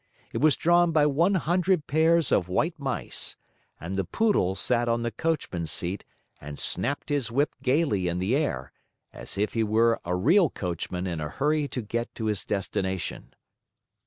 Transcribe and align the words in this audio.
It 0.33 0.39
was 0.39 0.55
drawn 0.55 0.91
by 0.91 1.05
one 1.05 1.35
hundred 1.35 1.85
pairs 1.85 2.31
of 2.31 2.49
white 2.49 2.73
mice, 2.79 3.37
and 3.79 3.93
the 3.93 4.03
Poodle 4.03 4.55
sat 4.55 4.89
on 4.89 5.03
the 5.03 5.11
coachman's 5.11 5.69
seat 5.71 6.05
and 6.41 6.57
snapped 6.57 7.09
his 7.09 7.29
whip 7.29 7.53
gayly 7.61 8.07
in 8.07 8.17
the 8.17 8.35
air, 8.35 8.71
as 9.13 9.37
if 9.37 9.53
he 9.53 9.63
were 9.63 9.99
a 10.03 10.15
real 10.15 10.49
coachman 10.49 11.05
in 11.05 11.21
a 11.21 11.29
hurry 11.29 11.67
to 11.67 11.83
get 11.83 12.15
to 12.15 12.25
his 12.25 12.45
destination. 12.45 13.35